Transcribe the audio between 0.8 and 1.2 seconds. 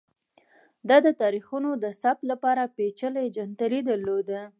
دا د